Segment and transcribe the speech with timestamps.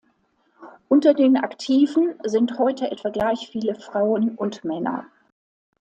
[0.87, 5.05] Unter den Aktiven sind heute etwa gleich viele Frauen und Männer.